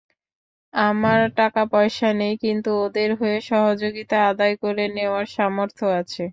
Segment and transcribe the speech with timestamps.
[0.73, 6.23] আমার টাকাপয়সা নেই, কিন্তু ওদের হয়ে সহযোগিতা আদায় করে নেওয়ার সামর্থ্য আছে।